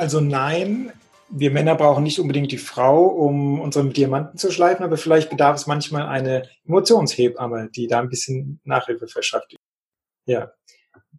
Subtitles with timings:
[0.00, 0.92] Also nein,
[1.28, 5.56] wir Männer brauchen nicht unbedingt die Frau, um unseren Diamanten zu schleifen, aber vielleicht bedarf
[5.56, 9.54] es manchmal eine Emotionshebamme, die da ein bisschen Nachhilfe verschafft.
[10.24, 10.52] Ja.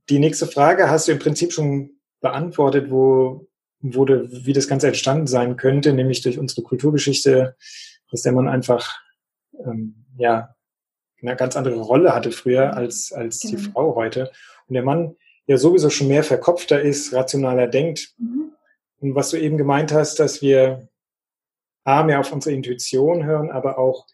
[0.10, 3.48] Die nächste Frage hast du im Prinzip schon beantwortet, wo,
[3.82, 7.56] wurde, wie das Ganze entstanden sein könnte, nämlich durch unsere Kulturgeschichte,
[8.10, 9.00] dass der Mann einfach
[9.64, 10.56] ähm, ja
[11.22, 13.72] eine ganz andere Rolle hatte früher als, als die genau.
[13.74, 14.32] Frau heute.
[14.68, 18.16] Und der Mann ja sowieso schon mehr verkopfter ist, rationaler denkt.
[18.18, 18.41] Mhm.
[19.02, 20.88] Und was du eben gemeint hast, dass wir
[21.84, 24.06] A, mehr auf unsere Intuition hören, aber auch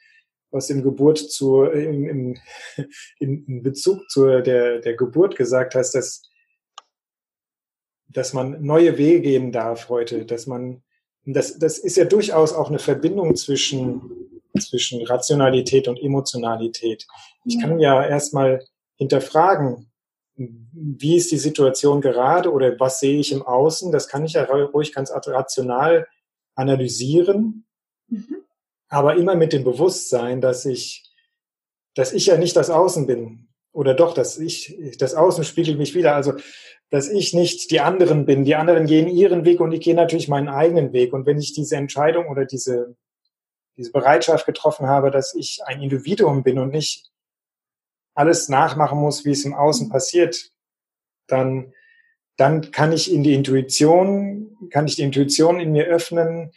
[0.49, 2.37] was im Geburt zu, im, im,
[3.19, 6.23] in Bezug zu der, der Geburt gesagt hast, dass,
[8.07, 10.81] dass man neue Wege gehen darf heute, dass man,
[11.25, 14.27] das, das ist ja durchaus auch eine Verbindung zwischen
[14.59, 17.07] zwischen Rationalität und Emotionalität.
[17.45, 19.91] Ich kann ja erstmal hinterfragen,
[20.37, 23.91] wie ist die Situation gerade oder was sehe ich im Außen?
[23.91, 26.07] Das kann ich ja ruhig ganz rational
[26.55, 27.65] analysieren,
[28.07, 28.43] mhm.
[28.87, 31.11] aber immer mit dem Bewusstsein, dass ich,
[31.95, 35.95] dass ich ja nicht das Außen bin oder doch, dass ich, das Außen spiegelt mich
[35.95, 36.15] wieder.
[36.15, 36.33] Also,
[36.89, 38.45] dass ich nicht die anderen bin.
[38.45, 41.11] Die anderen gehen ihren Weg und ich gehe natürlich meinen eigenen Weg.
[41.13, 42.95] Und wenn ich diese Entscheidung oder diese
[43.77, 47.11] diese Bereitschaft getroffen habe, dass ich ein Individuum bin und nicht
[48.17, 50.51] alles nachmachen muss, wie es im Außen passiert,
[51.27, 51.73] dann,
[52.35, 56.51] dann kann ich in die Intuition, kann ich die Intuition in mir öffnen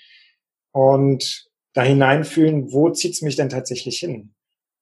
[0.72, 4.34] und da hineinfühlen, wo zieht's mich denn tatsächlich hin?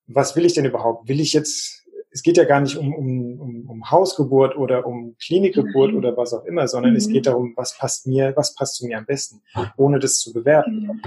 [0.06, 1.08] Was will ich denn überhaupt?
[1.08, 5.16] Will ich jetzt, es geht ja gar nicht um, um, um, um Hausgeburt oder um
[5.20, 5.98] Klinikgeburt mhm.
[5.98, 6.98] oder was auch immer, sondern mhm.
[6.98, 9.42] es geht darum, was passt mir, was passt zu mir am besten,
[9.76, 10.86] ohne das zu bewerten.
[10.86, 11.02] Mhm.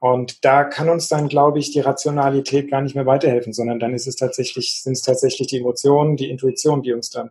[0.00, 3.94] Und da kann uns dann, glaube ich, die Rationalität gar nicht mehr weiterhelfen, sondern dann
[3.94, 7.30] ist es tatsächlich, sind es tatsächlich die Emotionen, die Intuition, die uns dann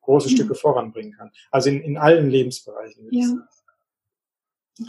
[0.00, 0.32] große mhm.
[0.32, 1.30] Stücke voranbringen kann.
[1.50, 3.08] Also in, in allen Lebensbereichen.
[3.10, 3.26] Ja.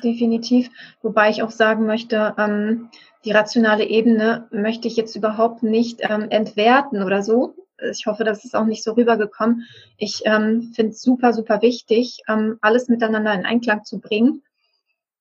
[0.03, 0.69] Definitiv.
[1.01, 2.89] Wobei ich auch sagen möchte, ähm,
[3.25, 7.55] die rationale Ebene möchte ich jetzt überhaupt nicht ähm, entwerten oder so.
[7.91, 9.65] Ich hoffe, das ist auch nicht so rübergekommen.
[9.97, 14.43] Ich ähm, finde es super, super wichtig, ähm, alles miteinander in Einklang zu bringen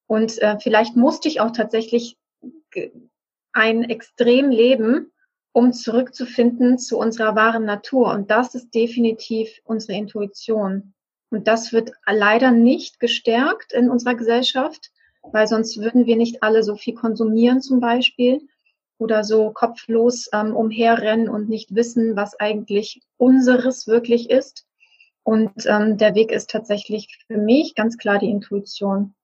[0.08, 2.16] und äh, vielleicht musste ich auch tatsächlich
[3.52, 5.12] ein extrem leben,
[5.52, 8.12] um zurückzufinden zu unserer wahren Natur.
[8.12, 10.94] Und das ist definitiv unsere Intuition.
[11.30, 14.90] Und das wird leider nicht gestärkt in unserer Gesellschaft,
[15.22, 18.40] weil sonst würden wir nicht alle so viel konsumieren zum Beispiel
[18.96, 24.66] oder so kopflos ähm, umherrennen und nicht wissen, was eigentlich unseres wirklich ist.
[25.22, 29.14] Und ähm, der Weg ist tatsächlich für mich ganz klar die Intuition.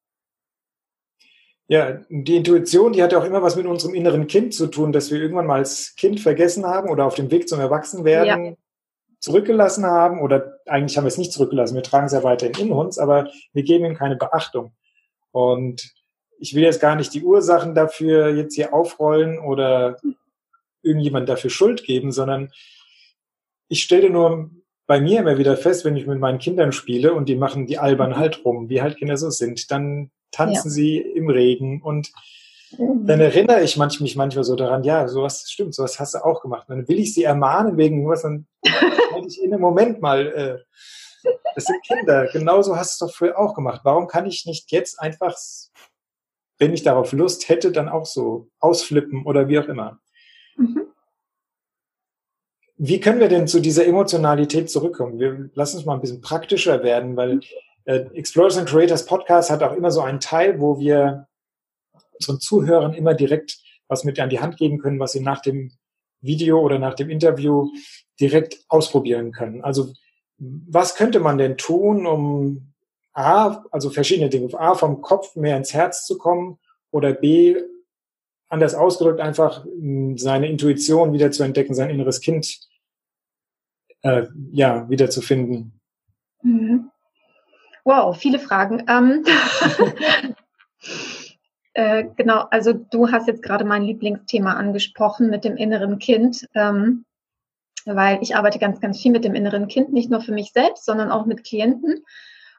[1.67, 4.93] Ja, die Intuition, die hat ja auch immer was mit unserem inneren Kind zu tun,
[4.93, 8.53] dass wir irgendwann mal als Kind vergessen haben oder auf dem Weg zum Erwachsenwerden ja.
[9.19, 11.75] zurückgelassen haben oder eigentlich haben wir es nicht zurückgelassen.
[11.75, 14.75] Wir tragen es ja weiterhin in uns, aber wir geben ihm keine Beachtung.
[15.33, 15.95] Und
[16.39, 19.97] ich will jetzt gar nicht die Ursachen dafür jetzt hier aufrollen oder
[20.83, 22.53] irgendjemand dafür Schuld geben, sondern
[23.69, 24.51] ich stelle nur
[24.87, 27.79] bei mir immer wieder fest, wenn ich mit meinen Kindern spiele und die machen die
[27.79, 30.75] albern halt rum, wie halt Kinder so sind, dann tanzen ja.
[30.75, 32.13] sie im Regen und
[32.77, 33.07] mhm.
[33.07, 36.43] dann erinnere ich manch, mich manchmal so daran, ja, sowas stimmt, sowas hast du auch
[36.43, 36.67] gemacht.
[36.69, 38.47] dann will ich sie ermahnen wegen irgendwas, dann
[39.13, 40.59] halte ich in einem Moment mal, äh,
[41.55, 43.81] das sind Kinder, genauso hast du es doch früher auch gemacht.
[43.85, 45.37] Warum kann ich nicht jetzt einfach,
[46.59, 50.01] wenn ich darauf Lust hätte, dann auch so ausflippen oder wie auch immer?
[50.57, 50.83] Mhm.
[52.77, 55.21] Wie können wir denn zu dieser Emotionalität zurückkommen?
[55.21, 57.43] Wir lassen uns mal ein bisschen praktischer werden, weil mhm.
[57.85, 61.27] Äh, Explorers and Creators Podcast hat auch immer so einen Teil, wo wir
[62.13, 63.59] unseren Zuhörern immer direkt
[63.89, 65.73] was mit an die Hand geben können, was sie nach dem
[66.21, 67.71] Video oder nach dem Interview
[68.19, 69.63] direkt ausprobieren können.
[69.63, 69.93] Also
[70.39, 72.73] was könnte man denn tun, um
[73.13, 76.59] A, also verschiedene Dinge, A, vom Kopf mehr ins Herz zu kommen
[76.91, 77.57] oder B,
[78.49, 79.65] anders ausgedrückt, einfach
[80.17, 82.61] seine Intuition wieder zu entdecken, sein inneres Kind
[84.03, 85.81] äh, ja wieder zu finden.
[86.43, 86.91] Mhm.
[87.85, 88.85] Wow, viele Fragen.
[88.89, 89.25] Ähm,
[91.75, 97.05] äh, genau, also du hast jetzt gerade mein Lieblingsthema angesprochen mit dem inneren Kind, ähm,
[97.85, 100.87] weil ich arbeite ganz, ganz viel mit dem inneren Kind, nicht nur für mich selbst,
[100.87, 102.05] sondern auch mit Klienten.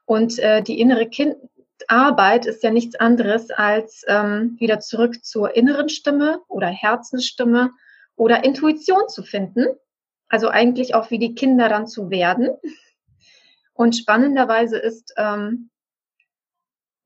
[0.05, 5.89] Und äh, die innere Kindarbeit ist ja nichts anderes als ähm, wieder zurück zur inneren
[5.89, 7.71] Stimme oder Herzensstimme
[8.15, 9.65] oder Intuition zu finden.
[10.29, 12.49] Also eigentlich auch wie die Kinder dann zu werden.
[13.75, 15.69] Und spannenderweise ist ähm,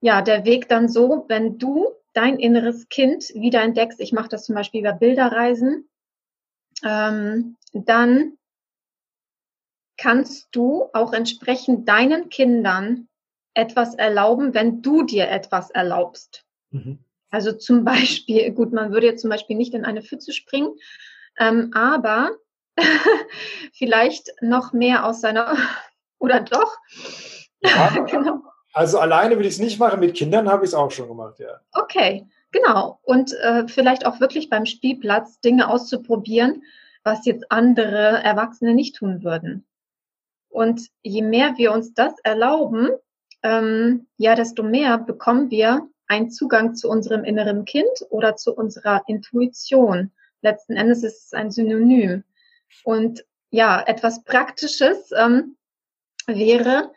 [0.02, 4.46] ja der Weg dann so, wenn du dein inneres Kind wieder entdeckst, ich mache das
[4.46, 5.90] zum Beispiel über Bilderreisen,
[6.84, 8.38] ähm, dann
[9.98, 13.10] kannst du auch entsprechend deinen Kindern
[13.54, 16.46] etwas erlauben, wenn du dir etwas erlaubst.
[16.72, 17.00] Mhm.
[17.30, 20.76] Also zum Beispiel, gut, man würde jetzt zum Beispiel nicht in eine Pfütze springen,
[21.38, 22.32] ähm, aber
[23.74, 25.58] vielleicht noch mehr aus seiner,
[26.20, 26.78] oder doch?
[27.62, 28.42] Ja, genau.
[28.74, 31.40] Also alleine würde ich es nicht machen, mit Kindern habe ich es auch schon gemacht,
[31.40, 31.60] ja.
[31.74, 33.00] Okay, genau.
[33.04, 36.64] Und äh, vielleicht auch wirklich beim Spielplatz Dinge auszuprobieren,
[37.04, 39.66] was jetzt andere Erwachsene nicht tun würden.
[40.50, 42.90] Und je mehr wir uns das erlauben,
[43.44, 49.04] ähm, ja, desto mehr bekommen wir einen Zugang zu unserem inneren Kind oder zu unserer
[49.08, 50.12] Intuition.
[50.42, 52.24] Letzten Endes ist es ein Synonym.
[52.84, 55.56] Und ja, etwas Praktisches ähm,
[56.38, 56.92] wäre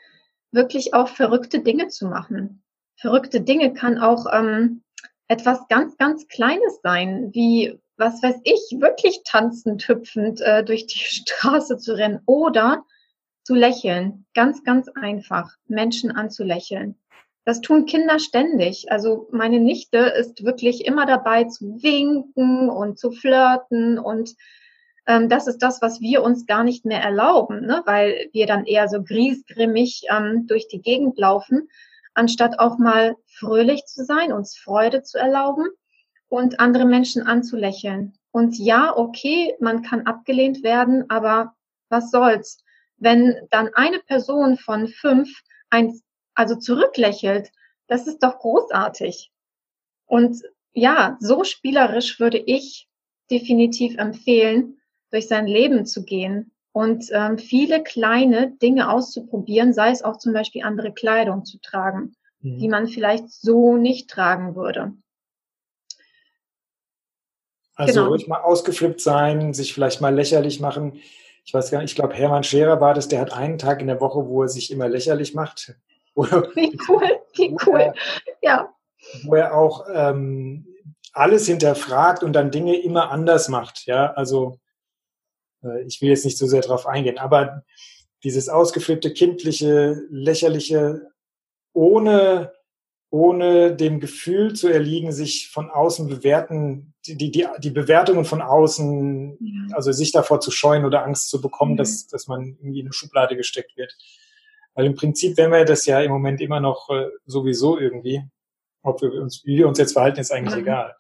[0.53, 2.63] wirklich auch verrückte Dinge zu machen.
[2.97, 4.83] Verrückte Dinge kann auch ähm,
[5.29, 10.99] etwas ganz, ganz Kleines sein, wie, was weiß ich, wirklich tanzend, hüpfend äh, durch die
[10.99, 12.85] Straße zu rennen oder
[13.45, 14.27] zu lächeln.
[14.35, 16.97] Ganz, ganz einfach, Menschen anzulächeln.
[17.45, 18.93] Das tun Kinder ständig.
[18.93, 24.37] Also meine Nichte ist wirklich immer dabei zu winken und zu flirten und
[25.07, 27.83] ähm, das ist das, was wir uns gar nicht mehr erlauben, ne?
[27.87, 31.69] weil wir dann eher so griesgrimmig ähm, durch die Gegend laufen,
[32.15, 35.67] anstatt auch mal fröhlich zu sein, uns Freude zu erlauben
[36.29, 38.15] und andere Menschen anzulächeln.
[38.31, 41.55] Und ja, okay, man kann abgelehnt werden, aber
[41.89, 42.63] was soll's?
[43.03, 46.05] wenn dann eine Person von fünf eins,
[46.35, 47.51] also zurücklächelt,
[47.89, 49.33] das ist doch großartig.
[50.07, 50.41] Und
[50.73, 52.89] ja, so spielerisch würde ich
[53.31, 54.81] definitiv empfehlen,
[55.13, 60.33] durch sein Leben zu gehen und ähm, viele kleine Dinge auszuprobieren, sei es auch zum
[60.33, 62.59] Beispiel andere Kleidung zu tragen, mhm.
[62.59, 64.93] die man vielleicht so nicht tragen würde.
[67.75, 68.09] Also genau.
[68.09, 71.01] ruhig mal ausgeflippt sein, sich vielleicht mal lächerlich machen
[71.45, 73.89] ich weiß gar nicht, ich glaube, Hermann Scherer war das, der hat einen Tag in
[73.89, 75.75] der Woche, wo er sich immer lächerlich macht.
[76.15, 77.95] wie cool, wie cool, er,
[78.43, 78.75] ja.
[79.25, 80.67] Wo er auch ähm,
[81.13, 83.87] alles hinterfragt und dann Dinge immer anders macht.
[83.87, 84.59] Ja, also
[85.87, 87.65] ich will jetzt nicht so sehr drauf eingehen, aber
[88.25, 91.09] dieses ausgeflippte, kindliche, lächerliche,
[91.73, 92.53] ohne
[93.13, 99.37] ohne dem Gefühl zu erliegen, sich von außen bewerten, die, die, die Bewertungen von außen,
[99.39, 99.77] ja.
[99.77, 101.77] also sich davor zu scheuen oder Angst zu bekommen, mhm.
[101.77, 103.95] dass, dass man irgendwie in eine Schublade gesteckt wird.
[104.73, 108.23] Weil im Prinzip wären wir das ja im Moment immer noch äh, sowieso irgendwie.
[108.83, 110.63] Ob wir uns, wie wir uns jetzt verhalten, ist eigentlich mhm.
[110.63, 110.97] egal.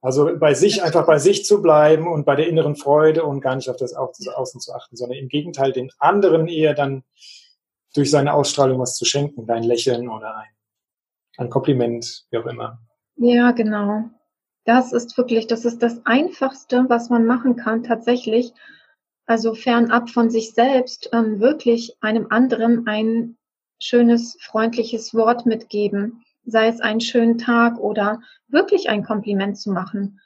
[0.00, 3.56] Also bei sich, einfach bei sich zu bleiben und bei der inneren Freude und gar
[3.56, 7.02] nicht auf das Außen zu achten, sondern im Gegenteil den anderen eher dann
[7.94, 10.58] durch seine Ausstrahlung was zu schenken, dein Lächeln oder ein
[11.38, 12.80] ein Kompliment, wie auch immer.
[13.16, 14.10] Ja, genau.
[14.64, 18.52] Das ist wirklich, das ist das Einfachste, was man machen kann, tatsächlich.
[19.24, 23.36] Also fernab von sich selbst, ähm, wirklich einem anderen ein
[23.80, 30.20] schönes, freundliches Wort mitgeben, sei es einen schönen Tag oder wirklich ein Kompliment zu machen.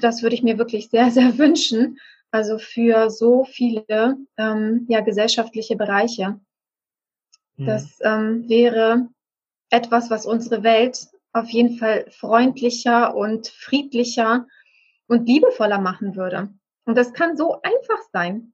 [0.00, 1.98] Das würde ich mir wirklich sehr, sehr wünschen.
[2.30, 6.40] Also für so viele ähm, ja, gesellschaftliche Bereiche.
[7.56, 7.66] Mhm.
[7.66, 9.08] Das ähm, wäre
[9.70, 14.46] etwas, was unsere Welt auf jeden Fall freundlicher und friedlicher
[15.08, 16.48] und liebevoller machen würde.
[16.84, 18.52] Und das kann so einfach sein.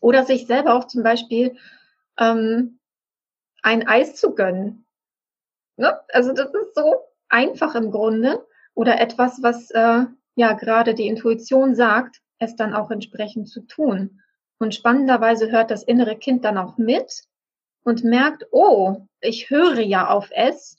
[0.00, 1.56] Oder sich selber auch zum Beispiel
[2.18, 2.78] ähm,
[3.62, 4.85] ein Eis zu gönnen.
[5.76, 5.98] Ne?
[6.12, 6.96] Also das ist so
[7.28, 8.44] einfach im Grunde.
[8.74, 10.04] Oder etwas, was äh,
[10.34, 14.20] ja gerade die Intuition sagt, es dann auch entsprechend zu tun.
[14.58, 17.24] Und spannenderweise hört das innere Kind dann auch mit
[17.84, 20.76] und merkt, oh, ich höre ja auf es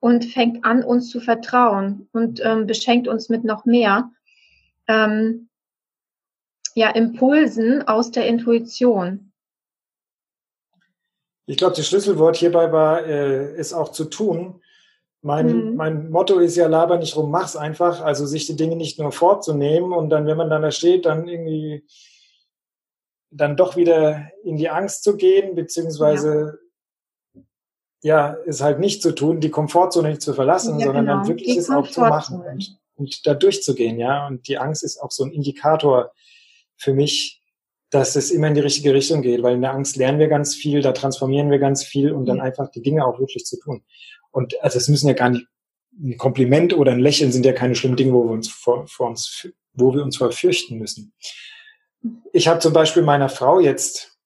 [0.00, 4.10] und fängt an, uns zu vertrauen und ähm, beschenkt uns mit noch mehr
[4.88, 5.48] ähm,
[6.74, 9.29] ja, Impulsen aus der Intuition.
[11.50, 14.62] Ich glaube, das Schlüsselwort hierbei war, äh, es auch zu tun.
[15.20, 15.74] Mein, mhm.
[15.74, 18.02] mein Motto ist ja, laber nicht rum, mach's einfach.
[18.02, 21.26] Also sich die Dinge nicht nur vorzunehmen und dann, wenn man dann da steht, dann
[21.26, 21.84] irgendwie
[23.32, 26.60] dann doch wieder in die Angst zu gehen, beziehungsweise
[28.00, 31.18] ja, ja es halt nicht zu tun, die Komfortzone nicht zu verlassen, ja, sondern genau.
[31.18, 34.28] dann wirklich es auch zu machen und, und da durchzugehen, ja.
[34.28, 36.12] Und die Angst ist auch so ein Indikator
[36.76, 37.39] für mich,
[37.90, 40.54] dass es immer in die richtige Richtung geht, weil in der Angst lernen wir ganz
[40.54, 42.42] viel, da transformieren wir ganz viel und dann mhm.
[42.42, 43.82] einfach die Dinge auch wirklich zu tun.
[44.30, 45.46] Und also es müssen ja gar nicht
[46.00, 49.08] ein Kompliment oder ein Lächeln sind ja keine schlimmen Dinge, wo wir uns vor, vor
[49.08, 51.12] uns, wo wir uns vor fürchten müssen.
[52.32, 54.16] Ich habe zum Beispiel meiner Frau jetzt,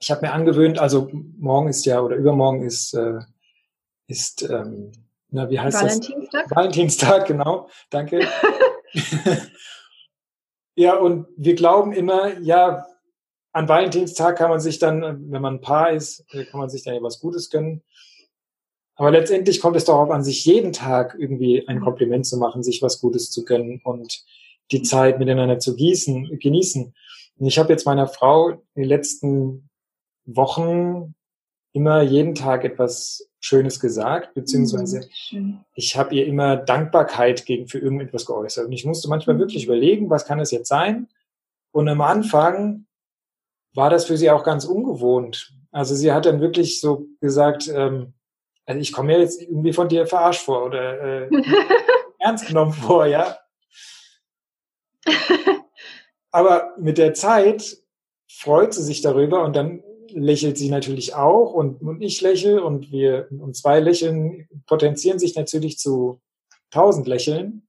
[0.00, 3.20] ich habe mir angewöhnt, also morgen ist ja oder übermorgen ist äh,
[4.06, 4.92] ist ähm,
[5.30, 6.46] na wie heißt Valentinstag?
[6.48, 6.56] das?
[6.56, 7.68] Valentinstag, genau.
[7.90, 8.28] Danke.
[10.76, 12.86] Ja, und wir glauben immer, ja,
[13.52, 16.94] an Valentinstag kann man sich dann, wenn man ein Paar ist, kann man sich dann
[16.94, 17.82] ja was Gutes gönnen.
[18.96, 22.82] Aber letztendlich kommt es darauf an, sich jeden Tag irgendwie ein Kompliment zu machen, sich
[22.82, 24.24] was Gutes zu gönnen und
[24.70, 26.94] die Zeit miteinander zu gießen, genießen.
[27.36, 29.68] Und ich habe jetzt meiner Frau in den letzten
[30.24, 31.14] Wochen
[31.72, 37.78] immer jeden Tag etwas Schönes gesagt, beziehungsweise mhm, ich habe ihr immer Dankbarkeit gegen für
[37.78, 38.64] irgendetwas geäußert.
[38.64, 39.40] Und ich musste manchmal mhm.
[39.40, 41.08] wirklich überlegen, was kann es jetzt sein?
[41.70, 42.86] Und am Anfang
[43.74, 45.52] war das für sie auch ganz ungewohnt.
[45.72, 48.14] Also sie hat dann wirklich so gesagt, ähm,
[48.64, 51.28] also ich komme mir jetzt irgendwie von dir verarscht vor oder äh,
[52.20, 53.36] ernst genommen vor, ja.
[56.30, 57.76] Aber mit der Zeit
[58.26, 59.82] freut sie sich darüber und dann
[60.14, 65.34] lächelt sie natürlich auch und, und ich lächle und wir und zwei Lächeln potenzieren sich
[65.34, 66.20] natürlich zu
[66.70, 67.66] tausend Lächeln.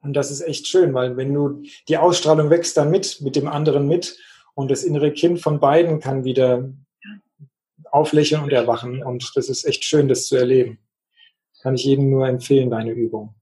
[0.00, 3.48] Und das ist echt schön, weil wenn du die Ausstrahlung wächst dann mit, mit dem
[3.48, 4.18] anderen mit
[4.54, 6.72] und das innere Kind von beiden kann wieder
[7.90, 9.02] auflächeln und erwachen.
[9.02, 10.78] Und das ist echt schön, das zu erleben.
[11.62, 13.34] Kann ich jedem nur empfehlen, deine Übung.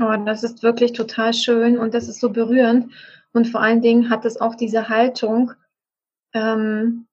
[0.00, 2.92] Oh, das ist wirklich total schön und das ist so berührend.
[3.32, 5.52] Und vor allen Dingen hat es auch diese Haltung,
[6.34, 7.06] ähm,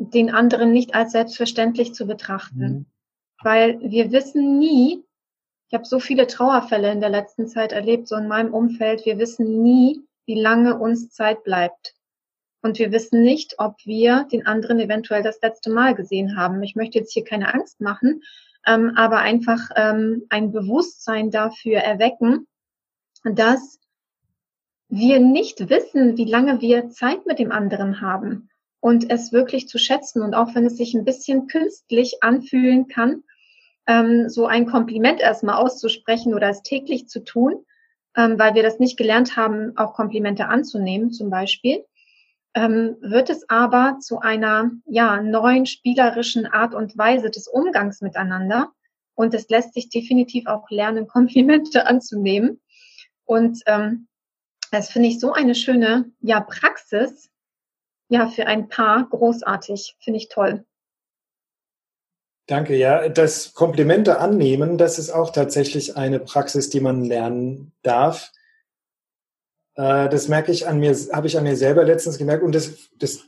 [0.00, 2.58] den anderen nicht als selbstverständlich zu betrachten.
[2.58, 2.86] Mhm.
[3.42, 5.04] Weil wir wissen nie,
[5.68, 9.18] ich habe so viele Trauerfälle in der letzten Zeit erlebt, so in meinem Umfeld, wir
[9.18, 11.94] wissen nie, wie lange uns Zeit bleibt.
[12.62, 16.62] Und wir wissen nicht, ob wir den anderen eventuell das letzte Mal gesehen haben.
[16.62, 18.22] Ich möchte jetzt hier keine Angst machen,
[18.66, 22.46] ähm, aber einfach ähm, ein Bewusstsein dafür erwecken,
[23.24, 23.78] dass
[24.88, 28.49] wir nicht wissen, wie lange wir Zeit mit dem anderen haben
[28.80, 30.22] und es wirklich zu schätzen.
[30.22, 33.22] Und auch wenn es sich ein bisschen künstlich anfühlen kann,
[33.86, 37.64] ähm, so ein Kompliment erstmal auszusprechen oder es täglich zu tun,
[38.16, 41.84] ähm, weil wir das nicht gelernt haben, auch Komplimente anzunehmen zum Beispiel,
[42.54, 48.72] ähm, wird es aber zu einer ja, neuen spielerischen Art und Weise des Umgangs miteinander.
[49.14, 52.60] Und es lässt sich definitiv auch lernen, Komplimente anzunehmen.
[53.24, 54.08] Und ähm,
[54.72, 57.29] das finde ich so eine schöne ja, Praxis,
[58.10, 59.96] ja, für ein Paar großartig.
[60.00, 60.64] Finde ich toll.
[62.46, 63.08] Danke, ja.
[63.08, 68.32] Das Komplimente annehmen, das ist auch tatsächlich eine Praxis, die man lernen darf.
[69.76, 72.42] Äh, das merke ich an mir, habe ich an mir selber letztens gemerkt.
[72.42, 73.20] Und das, das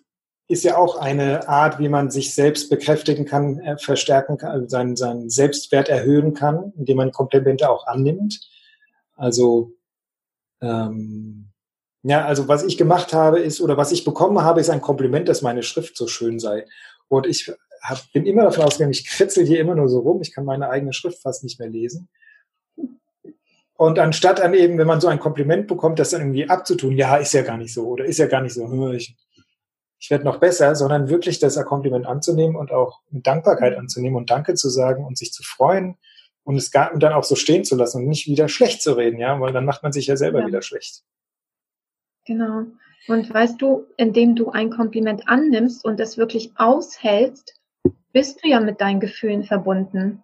[0.48, 4.68] ist ja auch eine Art, wie man sich selbst bekräftigen kann, äh, verstärken kann, also
[4.68, 8.40] seinen, seinen Selbstwert erhöhen kann, indem man Komplimente auch annimmt.
[9.14, 9.74] Also
[10.60, 11.51] ähm,
[12.02, 15.28] ja, also was ich gemacht habe ist, oder was ich bekommen habe, ist ein Kompliment,
[15.28, 16.66] dass meine Schrift so schön sei.
[17.08, 20.32] Und ich hab, bin immer davon ausgegangen, ich kritzel hier immer nur so rum, ich
[20.32, 22.08] kann meine eigene Schrift fast nicht mehr lesen.
[23.74, 27.16] Und anstatt dann eben, wenn man so ein Kompliment bekommt, das dann irgendwie abzutun, ja,
[27.16, 29.16] ist ja gar nicht so oder ist ja gar nicht so, hm, ich,
[29.98, 34.30] ich werde noch besser, sondern wirklich das Kompliment anzunehmen und auch mit Dankbarkeit anzunehmen und
[34.30, 35.96] Danke zu sagen und sich zu freuen
[36.44, 38.94] und es gar, und dann auch so stehen zu lassen und nicht wieder schlecht zu
[38.94, 40.46] reden, ja, weil dann macht man sich ja selber ja.
[40.46, 41.02] wieder schlecht.
[42.24, 42.66] Genau.
[43.08, 47.58] Und weißt du, indem du ein Kompliment annimmst und es wirklich aushältst,
[48.12, 50.22] bist du ja mit deinen Gefühlen verbunden.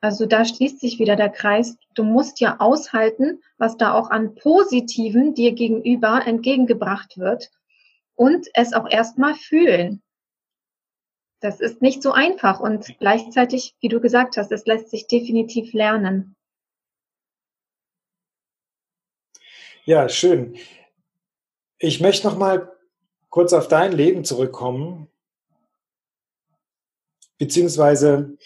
[0.00, 1.76] Also da schließt sich wieder der Kreis.
[1.94, 7.50] Du musst ja aushalten, was da auch an Positiven dir gegenüber entgegengebracht wird
[8.14, 10.02] und es auch erstmal fühlen.
[11.40, 15.72] Das ist nicht so einfach und gleichzeitig, wie du gesagt hast, es lässt sich definitiv
[15.72, 16.34] lernen.
[19.84, 20.56] Ja, schön.
[21.86, 22.72] Ich möchte noch mal
[23.30, 25.06] kurz auf dein Leben zurückkommen,
[27.38, 28.36] beziehungsweise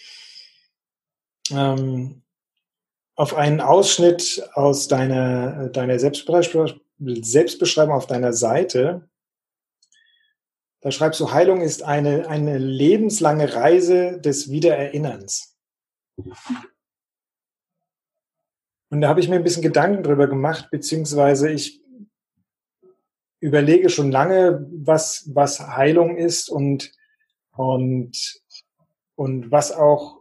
[1.50, 2.20] ähm,
[3.14, 9.08] auf einen Ausschnitt aus deiner, deiner Selbstbeschreibung auf deiner Seite.
[10.82, 15.56] Da schreibst du, Heilung ist eine, eine lebenslange Reise des Wiedererinnerns.
[18.90, 21.80] Und da habe ich mir ein bisschen Gedanken drüber gemacht, beziehungsweise ich
[23.40, 26.92] überlege schon lange, was, was Heilung ist und,
[27.52, 28.40] und,
[29.14, 30.20] und was auch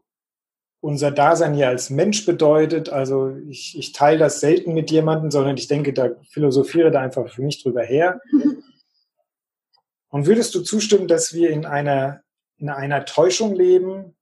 [0.82, 2.90] unser Dasein hier als Mensch bedeutet.
[2.90, 7.30] Also ich, ich teile das selten mit jemandem, sondern ich denke, da philosophiere da einfach
[7.30, 8.22] für mich drüber her.
[10.12, 12.24] Und würdest du zustimmen, dass wir in einer,
[12.58, 14.16] in einer Täuschung leben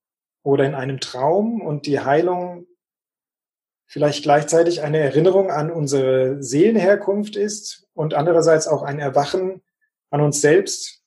[0.43, 2.67] oder in einem Traum und die Heilung
[3.87, 9.63] vielleicht gleichzeitig eine Erinnerung an unsere Seelenherkunft ist und andererseits auch ein Erwachen
[10.09, 11.01] an uns selbst?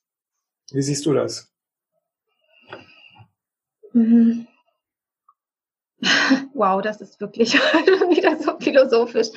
[0.71, 1.51] Wie siehst du das?
[3.93, 4.47] Mhm.
[6.53, 9.29] Wow, das ist wirklich wieder so philosophisch.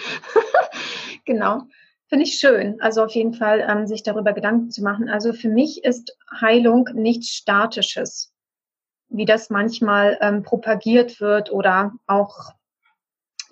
[1.25, 1.63] genau.
[2.09, 2.81] Finde ich schön.
[2.81, 5.09] Also auf jeden Fall ähm, sich darüber Gedanken zu machen.
[5.09, 8.33] Also für mich ist Heilung nichts Statisches,
[9.09, 12.53] wie das manchmal ähm, propagiert wird oder auch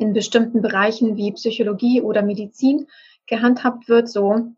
[0.02, 2.88] in bestimmten Bereichen wie Psychologie oder Medizin
[3.26, 4.08] gehandhabt wird.
[4.08, 4.52] So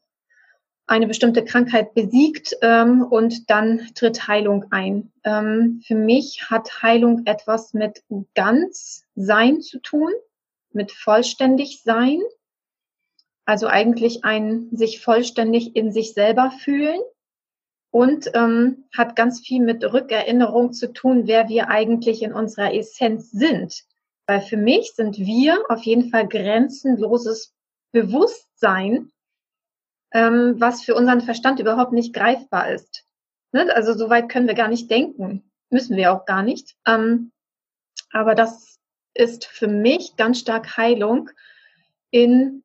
[0.87, 5.13] eine bestimmte Krankheit besiegt ähm, und dann tritt Heilung ein.
[5.23, 8.03] Ähm, für mich hat Heilung etwas mit
[8.35, 10.11] ganz Sein zu tun,
[10.73, 12.21] mit vollständig Sein.
[13.47, 17.01] Also eigentlich ein sich vollständig in sich selber fühlen
[17.91, 23.31] und ähm, hat ganz viel mit Rückerinnerung zu tun, wer wir eigentlich in unserer Essenz
[23.31, 23.85] sind.
[24.27, 27.53] Weil für mich sind wir auf jeden Fall grenzenloses
[27.93, 29.11] Bewusstsein,
[30.13, 33.05] ähm, was für unseren Verstand überhaupt nicht greifbar ist.
[33.53, 33.75] Ne?
[33.75, 36.77] Also so weit können wir gar nicht denken, müssen wir auch gar nicht.
[36.87, 37.33] Ähm,
[38.11, 38.79] aber das
[39.15, 41.31] ist für mich ganz stark Heilung,
[42.11, 42.63] in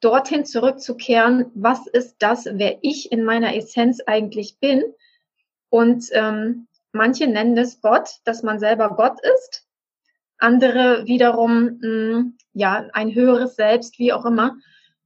[0.00, 4.82] dorthin zurückzukehren, was ist das, wer ich in meiner Essenz eigentlich bin.
[5.70, 9.61] Und ähm, manche nennen es Gott, dass man selber Gott ist.
[10.42, 14.56] Andere wiederum, mh, hm, ja, ein höheres Selbst, wie auch immer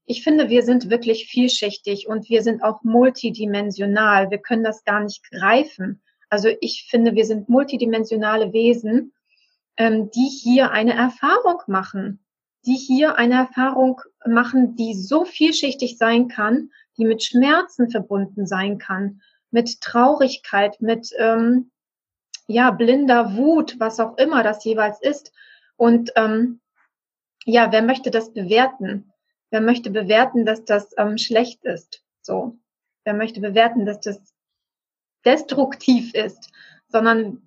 [0.06, 4.30] ich finde, wir sind wirklich vielschichtig und wir sind auch multidimensional.
[4.30, 6.00] Wir können das gar nicht greifen.
[6.30, 9.12] Also ich finde, wir sind multidimensionale Wesen,
[9.76, 12.24] ähm, die hier eine Erfahrung machen,
[12.64, 18.78] die hier eine Erfahrung machen, die so vielschichtig sein kann, die mit Schmerzen verbunden sein
[18.78, 21.70] kann, mit Traurigkeit, mit ähm,
[22.46, 25.32] ja blinder Wut, was auch immer das jeweils ist.
[25.76, 26.60] Und ähm,
[27.44, 29.12] ja, wer möchte das bewerten?
[29.50, 32.02] Wer möchte bewerten, dass das ähm, schlecht ist?
[32.22, 32.56] So.
[33.04, 34.20] Wer möchte bewerten, dass das
[35.24, 36.50] destruktiv ist?
[36.88, 37.42] Sondern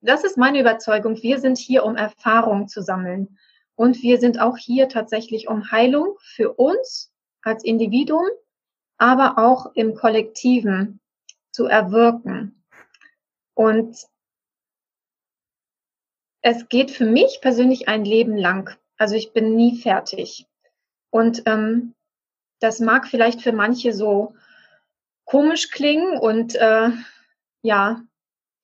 [0.00, 1.22] das ist meine Überzeugung.
[1.22, 3.38] Wir sind hier, um Erfahrung zu sammeln.
[3.74, 7.10] Und wir sind auch hier tatsächlich um Heilung für uns
[7.42, 8.26] als Individuum,
[8.98, 11.00] aber auch im Kollektiven
[11.52, 12.64] zu erwirken.
[13.54, 13.96] Und
[16.42, 18.76] es geht für mich persönlich ein Leben lang.
[18.98, 20.46] Also ich bin nie fertig.
[21.10, 21.94] Und ähm,
[22.60, 24.34] das mag vielleicht für manche so
[25.24, 26.90] komisch klingen und äh,
[27.62, 28.02] ja,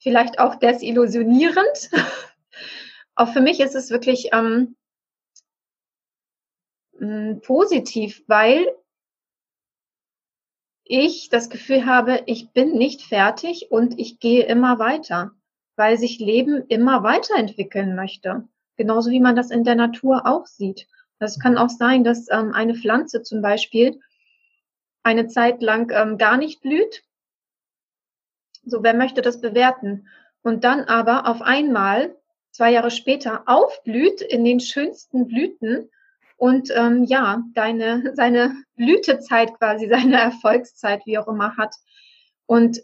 [0.00, 1.90] vielleicht auch desillusionierend.
[3.14, 4.76] auch für mich ist es wirklich ähm,
[7.42, 8.66] positiv, weil
[10.84, 15.32] ich das Gefühl habe, ich bin nicht fertig und ich gehe immer weiter,
[15.78, 18.46] weil sich Leben immer weiterentwickeln möchte.
[18.76, 20.88] Genauso wie man das in der Natur auch sieht.
[21.20, 24.00] Es kann auch sein, dass ähm, eine Pflanze zum Beispiel
[25.02, 27.02] eine Zeit lang ähm, gar nicht blüht.
[28.64, 30.08] So, wer möchte das bewerten?
[30.42, 32.14] Und dann aber auf einmal
[32.50, 35.90] zwei Jahre später aufblüht in den schönsten Blüten
[36.36, 41.74] und ähm, ja, deine, seine Blütezeit quasi, seine Erfolgszeit, wie auch immer hat.
[42.46, 42.80] Und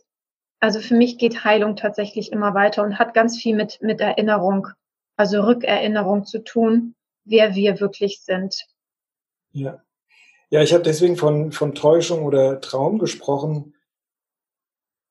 [0.64, 4.68] also für mich geht Heilung tatsächlich immer weiter und hat ganz viel mit, mit Erinnerung,
[5.16, 8.66] also Rückerinnerung zu tun wer wir wirklich sind.
[9.52, 9.82] Ja.
[10.50, 13.74] Ja, ich habe deswegen von, von Täuschung oder Traum gesprochen,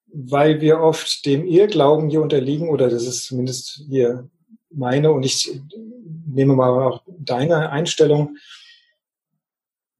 [0.05, 4.29] weil wir oft dem Irrglauben hier unterliegen, oder das ist zumindest hier
[4.69, 5.59] meine, und ich
[6.27, 8.37] nehme mal auch deine Einstellung,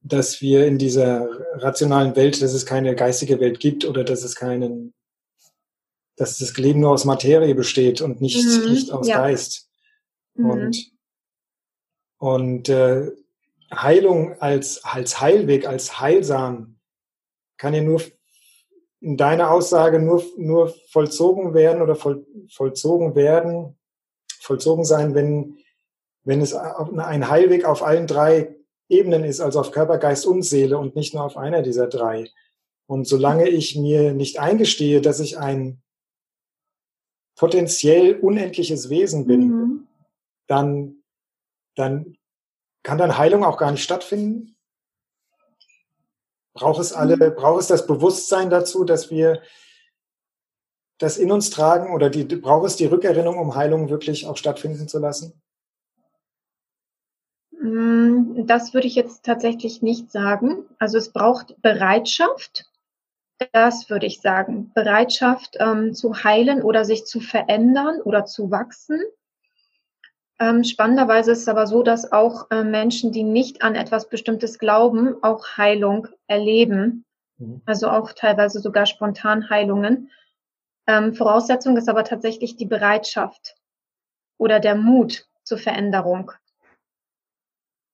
[0.02, 4.36] dass wir in dieser rationalen Welt, dass es keine geistige Welt gibt oder dass es
[4.36, 4.94] keinen,
[6.16, 9.18] dass das Leben nur aus Materie besteht und nicht, mhm, nicht aus ja.
[9.18, 9.68] Geist.
[10.34, 10.50] Mhm.
[10.50, 10.94] Und
[12.24, 13.10] und äh,
[13.70, 16.78] Heilung als, als Heilweg, als heilsam,
[17.58, 18.00] kann ja nur
[19.02, 23.76] in deiner Aussage nur, nur vollzogen werden oder voll, vollzogen werden,
[24.40, 25.58] vollzogen sein, wenn,
[26.22, 28.56] wenn es ein Heilweg auf allen drei
[28.88, 32.30] Ebenen ist, also auf Körper, Geist und Seele und nicht nur auf einer dieser drei.
[32.86, 35.82] Und solange ich mir nicht eingestehe, dass ich ein
[37.36, 39.88] potenziell unendliches Wesen bin, mhm.
[40.46, 41.04] dann
[41.74, 42.16] dann
[42.82, 44.56] kann dann Heilung auch gar nicht stattfinden.
[46.52, 47.34] Braucht es alle, mhm.
[47.34, 49.42] braucht es das Bewusstsein dazu, dass wir
[50.98, 54.86] das in uns tragen oder die, braucht es die Rückerinnerung, um Heilung wirklich auch stattfinden
[54.86, 55.42] zu lassen?
[57.50, 60.64] Mm, das würde ich jetzt tatsächlich nicht sagen.
[60.78, 62.70] Also es braucht Bereitschaft,
[63.52, 64.72] das würde ich sagen.
[64.74, 69.00] Bereitschaft ähm, zu heilen oder sich zu verändern oder zu wachsen.
[70.40, 74.58] Ähm, spannenderweise ist es aber so, dass auch äh, Menschen, die nicht an etwas Bestimmtes
[74.58, 77.04] glauben, auch Heilung erleben.
[77.38, 77.62] Mhm.
[77.66, 80.10] Also auch teilweise sogar spontan Heilungen.
[80.86, 83.56] Ähm, Voraussetzung ist aber tatsächlich die Bereitschaft
[84.38, 86.32] oder der Mut zur Veränderung.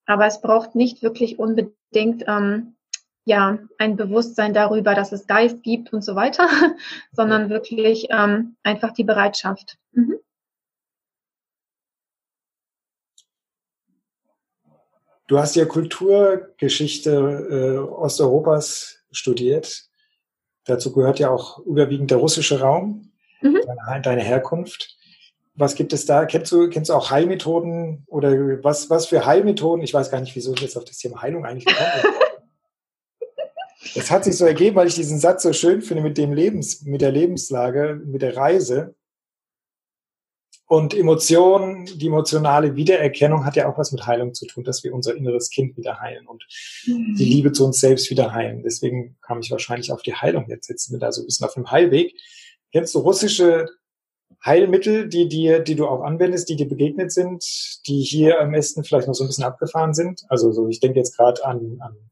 [0.06, 2.76] Aber es braucht nicht wirklich unbedingt ähm,
[3.24, 6.48] ja ein Bewusstsein darüber, dass es Geist gibt und so weiter,
[7.12, 9.76] sondern wirklich ähm, einfach die Bereitschaft.
[9.92, 10.16] Mhm.
[15.26, 19.84] Du hast ja Kulturgeschichte äh, Osteuropas studiert.
[20.64, 23.60] Dazu gehört ja auch überwiegend der russische Raum, mhm.
[23.64, 24.96] deine, deine, Herkunft.
[25.54, 26.26] Was gibt es da?
[26.26, 28.32] Kennst du, kennst du auch Heilmethoden oder
[28.64, 29.84] was, was für Heilmethoden?
[29.84, 31.76] Ich weiß gar nicht, wieso ich jetzt auf das Thema Heilung eigentlich bin.
[33.94, 36.82] Es hat sich so ergeben, weil ich diesen Satz so schön finde mit dem Lebens,
[36.82, 38.94] mit der Lebenslage, mit der Reise.
[40.66, 44.94] Und Emotionen, die emotionale Wiedererkennung hat ja auch was mit Heilung zu tun, dass wir
[44.94, 46.44] unser inneres Kind wieder heilen und
[46.86, 47.16] mhm.
[47.18, 48.62] die Liebe zu uns selbst wieder heilen.
[48.62, 50.46] Deswegen kam ich wahrscheinlich auf die Heilung.
[50.48, 52.14] Jetzt sitzen wir da so ein bisschen auf dem Heilweg.
[52.70, 53.66] Kennst du russische
[54.44, 57.44] Heilmittel, die dir, die du auch anwendest, die dir begegnet sind,
[57.88, 60.22] die hier am besten vielleicht noch so ein bisschen abgefahren sind?
[60.28, 62.09] Also so, ich denke jetzt gerade an, an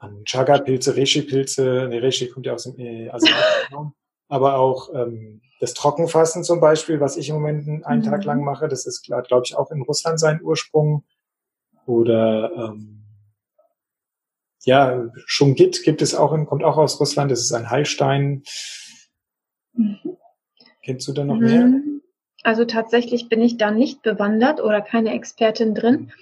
[0.00, 3.92] an Chaga-Pilze, Reishi-Pilze, nee, Reishi kommt ja aus dem äh, Asiatischen
[4.28, 8.06] aber auch ähm, das Trockenfassen zum Beispiel, was ich im Moment einen mhm.
[8.06, 11.04] Tag lang mache, das ist, glaube ich, auch in Russland sein Ursprung.
[11.84, 13.04] Oder ähm,
[14.62, 18.44] ja, Schungit gibt es auch, kommt auch aus Russland, das ist ein Heilstein.
[19.74, 19.98] Mhm.
[20.82, 21.44] Kennst du da noch mhm.
[21.44, 21.70] mehr?
[22.42, 26.12] Also tatsächlich bin ich da nicht bewandert oder keine Expertin drin.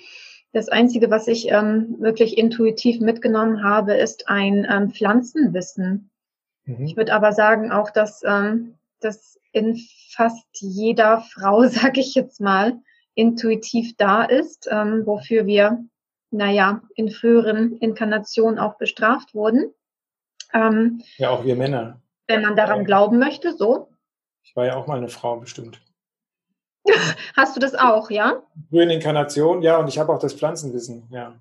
[0.53, 6.11] Das Einzige, was ich ähm, wirklich intuitiv mitgenommen habe, ist ein ähm, Pflanzenwissen.
[6.65, 6.85] Mhm.
[6.87, 9.79] Ich würde aber sagen auch, dass ähm, das in
[10.11, 12.81] fast jeder Frau, sag ich jetzt mal,
[13.15, 15.85] intuitiv da ist, ähm, wofür wir,
[16.31, 19.73] naja, in früheren Inkarnationen auch bestraft wurden.
[20.53, 22.01] Ähm, ja, auch wir Männer.
[22.27, 22.85] Wenn man daran ja.
[22.85, 23.89] glauben möchte, so.
[24.43, 25.81] Ich war ja auch mal eine Frau bestimmt.
[27.37, 28.43] Hast du das auch, ja?
[28.71, 31.35] Frühen Inkarnation, ja, und ich habe auch das Pflanzenwissen, ja.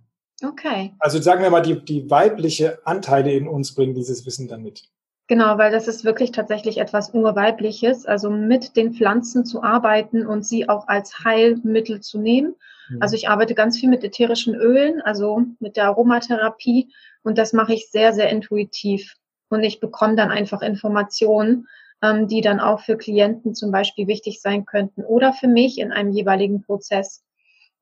[0.44, 0.94] Okay.
[1.00, 4.84] Also sagen wir mal, die, die weibliche Anteile in uns bringen dieses Wissen dann mit.
[5.28, 10.46] Genau, weil das ist wirklich tatsächlich etwas Urweibliches, also mit den Pflanzen zu arbeiten und
[10.46, 12.56] sie auch als Heilmittel zu nehmen.
[12.90, 13.02] Mhm.
[13.02, 17.74] Also ich arbeite ganz viel mit ätherischen Ölen, also mit der Aromatherapie und das mache
[17.74, 19.16] ich sehr, sehr intuitiv.
[19.50, 21.68] Und ich bekomme dann einfach Informationen,
[22.02, 25.92] ähm, die dann auch für Klienten zum Beispiel wichtig sein könnten oder für mich in
[25.92, 27.24] einem jeweiligen Prozess.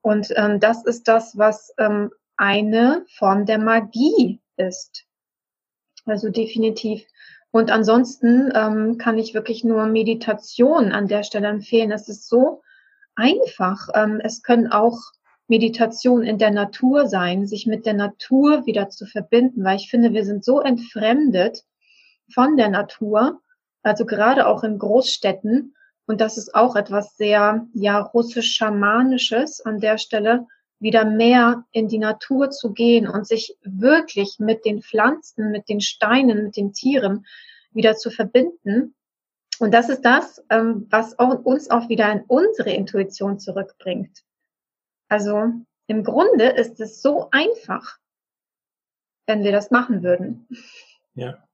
[0.01, 5.05] Und ähm, das ist das, was ähm, eine Form der Magie ist.
[6.05, 7.03] Also definitiv.
[7.51, 11.91] Und ansonsten ähm, kann ich wirklich nur Meditation an der Stelle empfehlen.
[11.91, 12.61] Es ist so
[13.15, 13.87] einfach.
[13.95, 14.99] Ähm, es können auch
[15.47, 20.13] Meditation in der Natur sein, sich mit der Natur wieder zu verbinden, weil ich finde,
[20.13, 21.63] wir sind so entfremdet
[22.33, 23.41] von der Natur,
[23.85, 25.75] also gerade auch in Großstädten.
[26.07, 30.47] Und das ist auch etwas sehr, ja, russisch-schamanisches an der Stelle,
[30.79, 35.81] wieder mehr in die Natur zu gehen und sich wirklich mit den Pflanzen, mit den
[35.81, 37.25] Steinen, mit den Tieren
[37.71, 38.95] wieder zu verbinden.
[39.59, 44.23] Und das ist das, ähm, was uns auch wieder in unsere Intuition zurückbringt.
[45.07, 45.53] Also
[45.87, 47.99] im Grunde ist es so einfach,
[49.27, 50.47] wenn wir das machen würden.
[51.13, 51.45] Ja.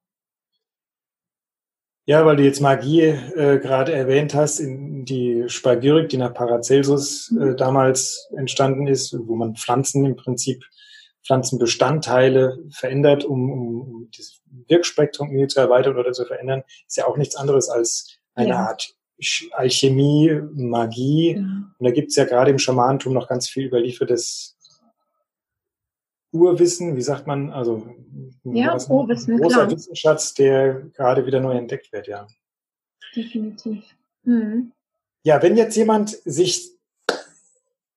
[2.05, 7.33] Ja, weil du jetzt Magie äh, gerade erwähnt hast, in die Spagyrik, die nach Paracelsus
[7.39, 10.63] äh, damals entstanden ist, wo man Pflanzen im Prinzip,
[11.23, 17.15] Pflanzenbestandteile verändert, um, um, um das Wirkspektrum zu erweitern oder zu verändern, ist ja auch
[17.15, 18.67] nichts anderes als eine ja.
[18.67, 18.95] Art
[19.51, 21.35] Alchemie, Magie.
[21.35, 21.41] Ja.
[21.41, 24.57] Und da gibt's ja gerade im Schamantum noch ganz viel überliefertes
[26.32, 27.86] Urwissen, wie sagt man, also
[28.44, 29.72] ja, Urwissen, großer klar.
[29.72, 32.28] Wissensschatz, der gerade wieder neu entdeckt wird, ja.
[33.15, 33.84] Definitiv.
[34.24, 34.72] Mhm.
[35.24, 36.72] Ja, wenn jetzt jemand sich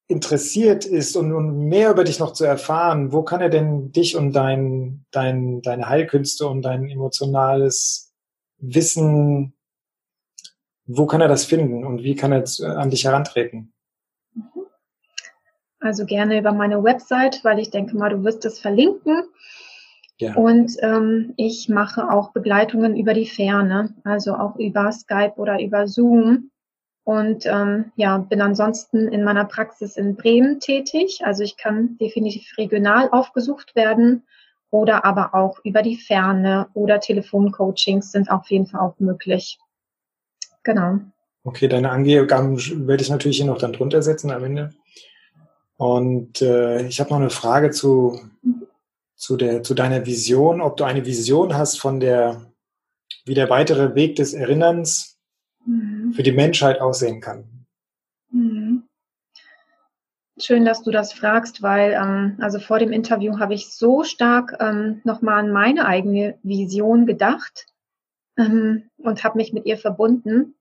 [0.07, 4.16] interessiert ist und, und, mehr über dich noch zu erfahren, wo kann er denn dich
[4.16, 8.12] und dein, dein, deine Heilkünste und dein emotionales
[8.59, 9.55] Wissen,
[10.87, 12.44] wo kann er das finden und wie kann er
[12.77, 13.73] an dich herantreten?
[15.85, 19.25] Also gerne über meine Website, weil ich denke mal, du wirst es verlinken.
[20.18, 20.35] Ja.
[20.35, 25.87] Und ähm, ich mache auch Begleitungen über die Ferne, also auch über Skype oder über
[25.87, 26.51] Zoom.
[27.03, 31.20] Und ähm, ja, bin ansonsten in meiner Praxis in Bremen tätig.
[31.23, 34.23] Also ich kann definitiv regional aufgesucht werden.
[34.75, 39.59] oder aber auch über die Ferne oder Telefoncoachings sind auf jeden Fall auch möglich.
[40.64, 40.99] Genau.
[41.44, 42.57] Okay, deine Angaben
[42.88, 44.70] werde ich natürlich hier noch dann drunter setzen am Ende.
[45.76, 48.20] Und äh, ich habe noch eine Frage zu,
[49.16, 52.52] zu, der, zu deiner Vision, ob du eine Vision hast von der,
[53.24, 55.18] wie der weitere Weg des Erinnerns
[55.64, 56.12] mhm.
[56.14, 57.66] für die Menschheit aussehen kann.
[58.30, 58.84] Mhm.
[60.38, 64.56] Schön, dass du das fragst, weil ähm, also vor dem Interview habe ich so stark
[64.58, 67.66] ähm, nochmal an meine eigene Vision gedacht
[68.37, 70.56] ähm, und habe mich mit ihr verbunden,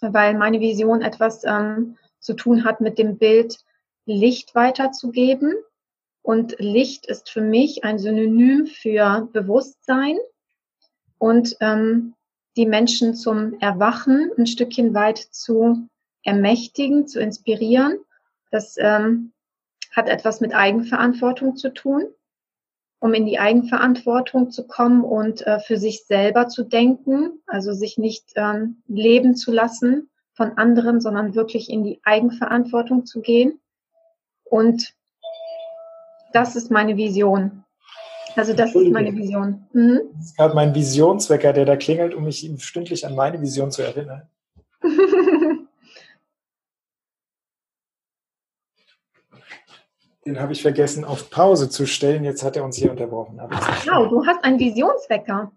[0.00, 3.58] weil meine Vision etwas ähm, zu tun hat mit dem Bild
[4.04, 5.54] Licht weiterzugeben.
[6.22, 10.16] Und Licht ist für mich ein Synonym für Bewusstsein
[11.18, 12.14] und ähm,
[12.56, 15.88] die Menschen zum Erwachen ein Stückchen weit zu
[16.22, 17.98] ermächtigen, zu inspirieren
[18.52, 19.32] das ähm,
[19.90, 22.04] hat etwas mit Eigenverantwortung zu tun,
[23.00, 27.98] um in die Eigenverantwortung zu kommen und äh, für sich selber zu denken, also sich
[27.98, 33.58] nicht ähm, leben zu lassen von anderen, sondern wirklich in die Eigenverantwortung zu gehen.
[34.52, 34.94] Und
[36.34, 37.64] das ist meine Vision.
[38.36, 39.66] Also das ist meine Vision.
[39.72, 40.00] Mhm.
[40.14, 43.80] Das ist gerade mein Visionswecker, der da klingelt, um mich stündlich an meine Vision zu
[43.80, 44.28] erinnern.
[50.26, 52.22] Den habe ich vergessen auf Pause zu stellen.
[52.22, 53.40] Jetzt hat er uns hier unterbrochen.
[53.82, 55.50] Genau, du hast einen Visionswecker.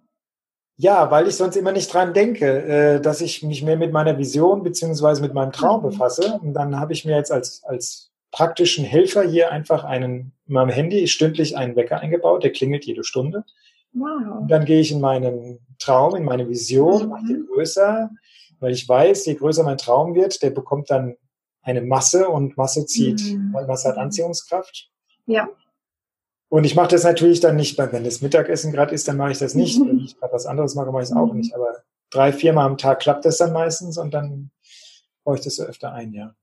[0.78, 4.18] Ja, weil ich sonst immer nicht dran denke, äh, dass ich mich mehr mit meiner
[4.18, 5.90] Vision beziehungsweise mit meinem Traum mhm.
[5.90, 6.40] befasse.
[6.42, 10.70] Und dann habe ich mir jetzt als, als praktischen Helfer hier einfach einen, in meinem
[10.70, 13.46] Handy stündlich einen Wecker eingebaut, der klingelt jede Stunde.
[13.94, 14.42] Wow.
[14.42, 17.10] Und dann gehe ich in meinen Traum, in meine Vision, mhm.
[17.10, 18.10] mache den größer,
[18.60, 21.16] weil ich weiß, je größer mein Traum wird, der bekommt dann
[21.62, 23.24] eine Masse und Masse zieht.
[23.24, 23.52] Mhm.
[23.68, 24.92] Masse hat Anziehungskraft.
[25.28, 25.48] Ja.
[26.50, 29.40] Und ich mache das natürlich dann nicht, wenn das Mittagessen gerade ist, dann mache ich
[29.40, 29.80] das nicht.
[29.80, 31.38] Wenn ich gerade was anderes mache, mache ich es auch mhm.
[31.38, 31.56] nicht.
[31.56, 31.74] Aber
[32.10, 34.52] drei, viermal am Tag klappt das dann meistens und dann
[35.24, 36.36] baue ich das so öfter ein, ja.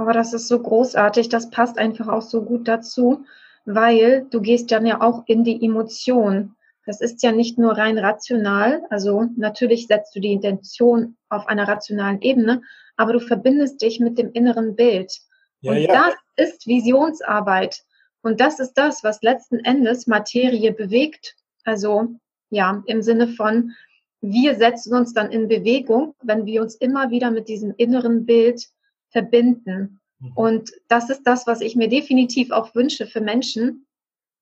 [0.00, 3.26] Aber das ist so großartig, das passt einfach auch so gut dazu,
[3.66, 6.56] weil du gehst dann ja auch in die Emotion.
[6.86, 11.68] Das ist ja nicht nur rein rational, also natürlich setzt du die Intention auf einer
[11.68, 12.62] rationalen Ebene,
[12.96, 15.12] aber du verbindest dich mit dem inneren Bild.
[15.60, 15.92] Ja, und ja.
[16.36, 17.82] das ist Visionsarbeit.
[18.22, 21.36] Und das ist das, was letzten Endes Materie bewegt.
[21.64, 22.14] Also
[22.48, 23.72] ja, im Sinne von,
[24.22, 28.66] wir setzen uns dann in Bewegung, wenn wir uns immer wieder mit diesem inneren Bild
[29.10, 30.00] verbinden.
[30.18, 30.32] Mhm.
[30.34, 33.86] Und das ist das, was ich mir definitiv auch wünsche für Menschen,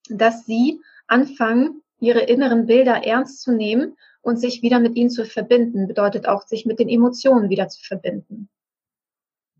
[0.08, 5.24] dass sie anfangen, ihre inneren Bilder ernst zu nehmen und sich wieder mit ihnen zu
[5.24, 8.48] verbinden, bedeutet auch, sich mit den Emotionen wieder zu verbinden.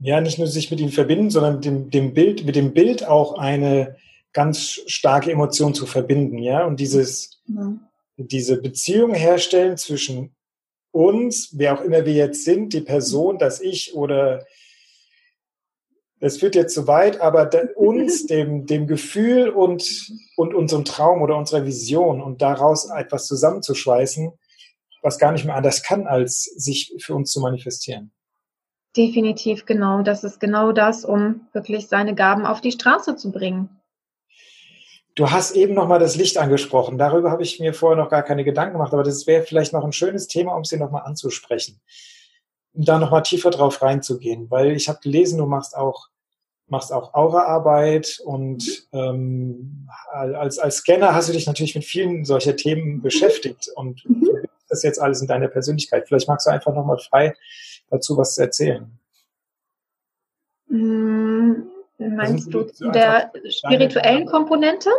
[0.01, 3.38] Ja, nicht nur sich mit ihnen verbinden, sondern dem, dem Bild, mit dem Bild auch
[3.38, 3.97] eine
[4.33, 7.81] ganz starke Emotion zu verbinden, ja, und dieses, mhm.
[8.16, 10.37] diese Beziehung herstellen zwischen
[10.92, 14.47] uns, wer auch immer wir jetzt sind, die Person, das Ich oder
[16.20, 21.37] es führt jetzt zu weit, aber uns, dem, dem Gefühl und, und unserem Traum oder
[21.37, 24.33] unserer Vision und daraus etwas zusammenzuschweißen,
[25.02, 28.12] was gar nicht mehr anders kann, als sich für uns zu manifestieren.
[28.96, 30.02] Definitiv genau.
[30.02, 33.68] Das ist genau das, um wirklich seine Gaben auf die Straße zu bringen.
[35.14, 36.96] Du hast eben noch mal das Licht angesprochen.
[36.96, 39.85] Darüber habe ich mir vorher noch gar keine Gedanken gemacht, aber das wäre vielleicht noch
[39.85, 41.81] ein schönes Thema, um es dir noch mal anzusprechen
[42.85, 46.09] da noch mal tiefer drauf reinzugehen, weil ich habe gelesen, du machst auch
[46.71, 52.57] machst auch Aura-Arbeit und ähm, als, als Scanner hast du dich natürlich mit vielen solcher
[52.57, 54.29] Themen beschäftigt und mhm.
[54.69, 56.07] das jetzt alles in deiner Persönlichkeit.
[56.07, 57.35] Vielleicht magst du einfach noch mal frei
[57.91, 58.91] dazu was erzählen.
[60.69, 61.71] Mhm.
[61.99, 64.91] Meinst also, du der spirituellen Komponente?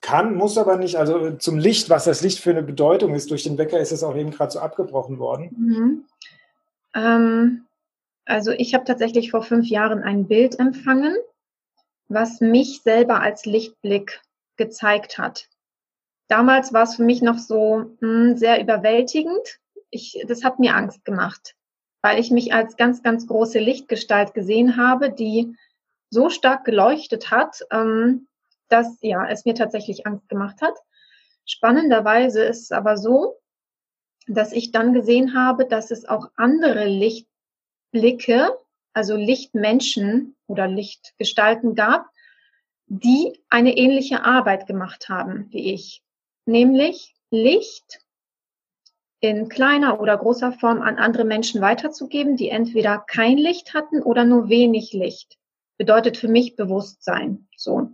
[0.00, 0.96] Kann, muss aber nicht.
[0.96, 4.02] Also zum Licht, was das Licht für eine Bedeutung ist, durch den Wecker ist es
[4.02, 5.50] auch eben gerade so abgebrochen worden.
[5.56, 6.04] Mhm.
[6.94, 7.66] Ähm,
[8.24, 11.16] also ich habe tatsächlich vor fünf Jahren ein Bild empfangen,
[12.08, 14.22] was mich selber als Lichtblick
[14.56, 15.48] gezeigt hat.
[16.28, 19.58] Damals war es für mich noch so mh, hm, sehr überwältigend.
[19.90, 21.54] Ich, das hat mir Angst gemacht,
[22.02, 25.54] weil ich mich als ganz, ganz große Lichtgestalt gesehen habe, die
[26.10, 28.28] so stark geleuchtet hat, ähm,
[28.68, 30.74] dass ja es mir tatsächlich Angst gemacht hat.
[31.44, 33.36] Spannenderweise ist es aber so,
[34.26, 38.56] dass ich dann gesehen habe, dass es auch andere Lichtblicke,
[38.92, 42.06] also Lichtmenschen oder Lichtgestalten gab,
[42.86, 46.02] die eine ähnliche Arbeit gemacht haben wie ich,
[46.46, 48.00] nämlich Licht
[49.20, 54.24] in kleiner oder großer Form an andere Menschen weiterzugeben, die entweder kein Licht hatten oder
[54.24, 55.38] nur wenig Licht.
[55.78, 57.90] Bedeutet für mich Bewusstsein, so.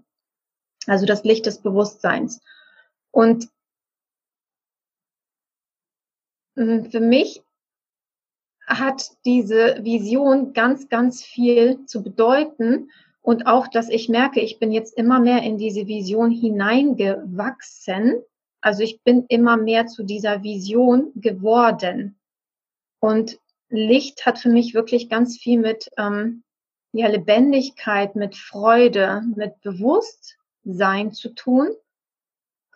[0.86, 2.40] Also das Licht des Bewusstseins.
[3.12, 3.48] Und
[6.49, 6.49] hm,
[6.90, 7.42] für mich
[8.66, 12.90] hat diese Vision ganz, ganz viel zu bedeuten.
[13.22, 18.22] Und auch, dass ich merke, ich bin jetzt immer mehr in diese Vision hineingewachsen.
[18.60, 22.18] Also ich bin immer mehr zu dieser Vision geworden.
[23.00, 26.42] Und Licht hat für mich wirklich ganz viel mit ähm,
[26.92, 31.68] ja, Lebendigkeit, mit Freude, mit Bewusstsein zu tun.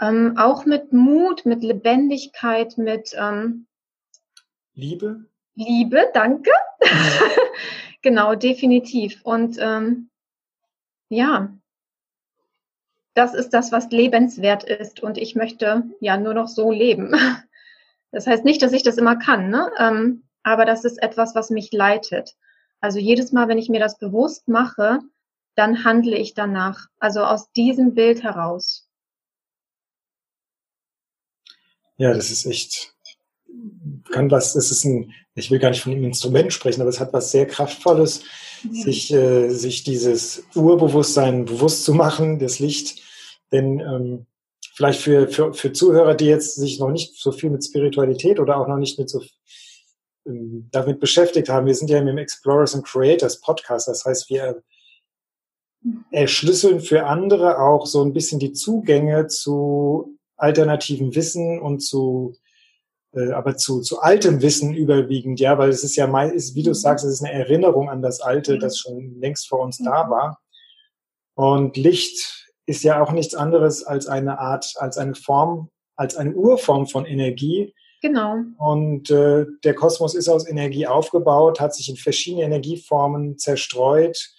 [0.01, 3.67] Ähm, auch mit Mut, mit Lebendigkeit, mit ähm,
[4.75, 5.25] Liebe.
[5.55, 6.51] Liebe, danke.
[8.05, 9.23] Genau, definitiv.
[9.25, 10.11] Und ähm,
[11.09, 11.57] ja,
[13.15, 15.01] das ist das, was lebenswert ist.
[15.01, 17.15] Und ich möchte ja nur noch so leben.
[18.11, 19.73] Das heißt nicht, dass ich das immer kann, ne?
[19.77, 22.37] Ähm, aber das ist etwas, was mich leitet.
[22.79, 25.01] Also jedes Mal, wenn ich mir das bewusst mache,
[25.57, 26.87] dann handle ich danach.
[27.01, 28.89] Also aus diesem Bild heraus.
[31.97, 32.94] Ja, das ist echt,
[34.11, 37.01] kann was, das ist ein, ich will gar nicht von einem Instrument sprechen, aber es
[37.01, 38.23] hat was sehr Kraftvolles,
[38.63, 38.85] ja.
[38.85, 43.03] sich, äh, sich dieses Urbewusstsein bewusst zu machen, das Licht.
[43.53, 44.27] Denn ähm,
[44.75, 48.57] vielleicht für, für, für Zuhörer, die jetzt sich noch nicht so viel mit Spiritualität oder
[48.59, 49.23] auch noch nicht mit so
[50.27, 54.63] ähm, damit beschäftigt haben, wir sind ja im Explorers and Creators Podcast, das heißt, wir
[56.11, 62.37] erschlüsseln für andere auch so ein bisschen die Zugänge zu alternativen Wissen und zu
[63.33, 66.71] aber zu, zu altem Wissen überwiegend, ja, weil es ist ja mal, ist, wie du
[66.71, 66.75] mhm.
[66.75, 70.11] sagst, es ist eine Erinnerung an das Alte, das schon längst vor uns da mhm.
[70.11, 70.41] war.
[71.35, 76.35] Und Licht ist ja auch nichts anderes als eine Art, als eine Form, als eine
[76.35, 77.75] Urform von Energie.
[78.03, 78.37] Genau.
[78.59, 84.31] Und äh, der Kosmos ist aus Energie aufgebaut, hat sich in verschiedene Energieformen zerstreut.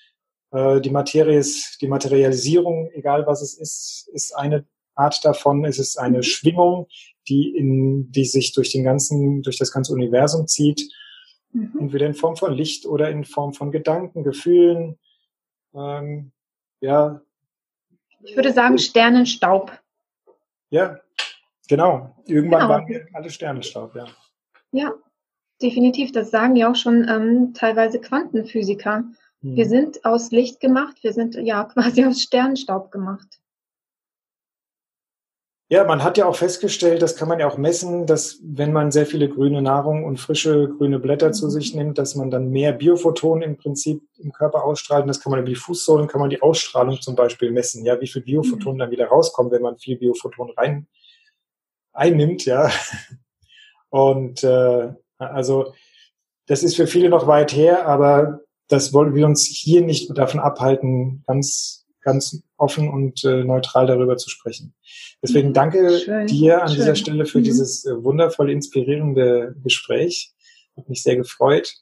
[0.51, 5.65] Äh, die Materie ist, die Materialisierung, egal was es ist, ist eine Art davon.
[5.65, 6.23] Es ist eine mhm.
[6.23, 6.87] Schwingung,
[7.27, 10.81] die in, die sich durch den ganzen, durch das ganze Universum zieht.
[11.51, 11.73] Mhm.
[11.79, 14.97] Entweder in Form von Licht oder in Form von Gedanken, Gefühlen.
[15.73, 16.31] Ähm,
[16.81, 17.21] ja.
[18.23, 19.71] Ich würde sagen Sternenstaub.
[20.69, 20.99] Ja,
[21.67, 22.15] genau.
[22.25, 22.69] Irgendwann genau.
[22.69, 24.07] waren wir alle Sternenstaub, ja.
[24.71, 24.93] Ja,
[25.61, 26.11] definitiv.
[26.11, 29.03] Das sagen ja auch schon ähm, teilweise Quantenphysiker.
[29.41, 29.55] Mhm.
[29.55, 33.39] Wir sind aus Licht gemacht, wir sind ja quasi aus Sternenstaub gemacht.
[35.67, 38.91] Ja, man hat ja auch festgestellt, das kann man ja auch messen, dass wenn man
[38.91, 41.79] sehr viele grüne Nahrung und frische grüne Blätter zu sich mhm.
[41.79, 45.03] nimmt, dass man dann mehr Biophotonen im Prinzip im Körper ausstrahlt.
[45.03, 47.83] Und das kann man über die Fußsohlen, kann man die Ausstrahlung zum Beispiel messen.
[47.83, 48.79] Ja, wie viel Biophotonen mhm.
[48.79, 50.87] dann wieder rauskommen, wenn man viel Biophotonen rein
[51.93, 52.69] einnimmt, ja.
[53.89, 55.73] Und äh, also
[56.47, 60.39] das ist für viele noch weit her, aber das wollen wir uns hier nicht davon
[60.39, 64.75] abhalten, ganz ganz offen und äh, neutral darüber zu sprechen.
[65.21, 65.53] Deswegen mhm.
[65.53, 66.27] danke Schön.
[66.27, 66.77] dir an Schön.
[66.77, 67.43] dieser Stelle für mhm.
[67.43, 70.31] dieses äh, wundervoll inspirierende Gespräch.
[70.77, 71.73] Hat mich sehr gefreut.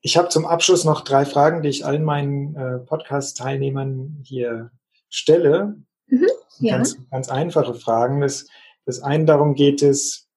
[0.00, 4.70] Ich habe zum Abschluss noch drei Fragen, die ich allen meinen äh, Podcast-Teilnehmern hier
[5.08, 5.76] stelle.
[6.06, 6.28] Mhm.
[6.60, 6.76] Ja.
[6.76, 8.20] Ganz, ganz einfache Fragen.
[8.20, 8.46] Das,
[8.84, 10.28] das eine darum geht es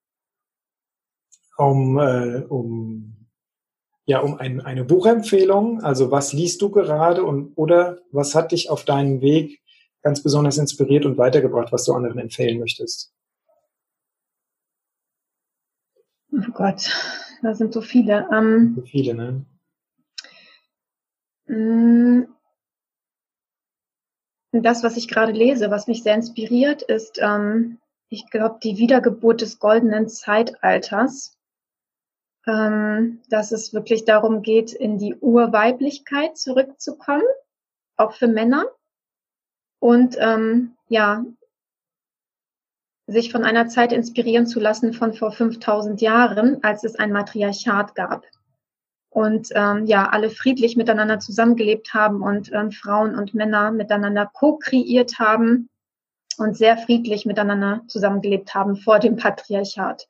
[1.55, 3.18] um, äh, um
[4.10, 5.84] ja um ein, eine Buchempfehlung.
[5.84, 9.62] Also was liest du gerade und oder was hat dich auf deinem Weg
[10.02, 13.13] ganz besonders inspiriert und weitergebracht, was du anderen empfehlen möchtest?
[16.32, 16.89] Oh Gott,
[17.43, 18.28] da sind so viele.
[18.34, 19.45] Ähm, so viele, ne?
[21.45, 22.24] Mm,
[24.52, 27.78] das, was ich gerade lese, was mich sehr inspiriert, ist, ähm,
[28.10, 31.38] ich glaube, die Wiedergeburt des goldenen Zeitalters
[32.49, 37.23] ähm, dass es wirklich darum geht, in die Urweiblichkeit zurückzukommen,
[37.95, 38.65] auch für Männer.
[39.79, 41.23] Und ähm, ja,
[43.07, 47.95] sich von einer Zeit inspirieren zu lassen von vor 5000 Jahren, als es ein Matriarchat
[47.95, 48.25] gab.
[49.09, 55.17] Und ähm, ja, alle friedlich miteinander zusammengelebt haben und ähm, Frauen und Männer miteinander co-kreiert
[55.17, 55.69] haben
[56.38, 60.07] und sehr friedlich miteinander zusammengelebt haben vor dem Patriarchat.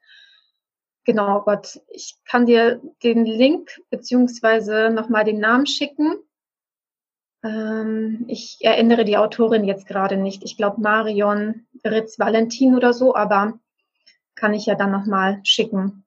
[1.10, 6.20] Genau, Gott, ich kann dir den Link beziehungsweise nochmal den Namen schicken.
[7.44, 10.44] Ähm, ich erinnere die Autorin jetzt gerade nicht.
[10.44, 13.60] Ich glaube Marion Ritz Valentin oder so, aber
[14.36, 16.06] kann ich ja dann nochmal schicken.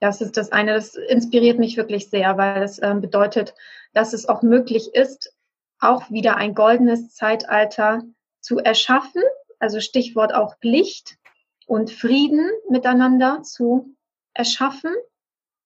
[0.00, 3.54] Das ist das eine, das inspiriert mich wirklich sehr, weil es ähm, bedeutet,
[3.92, 5.36] dass es auch möglich ist,
[5.78, 8.02] auch wieder ein goldenes Zeitalter
[8.40, 9.20] zu erschaffen.
[9.58, 11.18] Also Stichwort auch Licht
[11.66, 13.94] und Frieden miteinander zu
[14.34, 14.94] erschaffen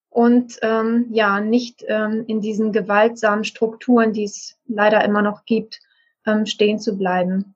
[0.08, 5.80] und ähm, ja, nicht ähm, in diesen gewaltsamen Strukturen, die es leider immer noch gibt,
[6.26, 7.54] ähm, stehen zu bleiben.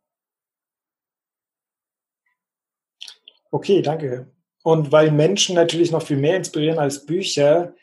[3.50, 4.30] Okay, danke.
[4.62, 7.74] Und weil Menschen natürlich noch viel mehr inspirieren als Bücher,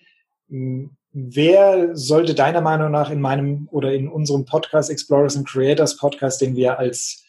[0.48, 6.42] wer sollte deiner Meinung nach in meinem oder in unserem Podcast Explorers and Creators Podcast,
[6.42, 7.26] den wir als,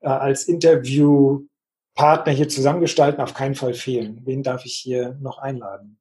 [0.00, 0.48] äh, als
[1.94, 4.20] Interviewpartner hier zusammengestalten, auf keinen Fall fehlen?
[4.24, 5.98] Wen darf ich hier noch einladen?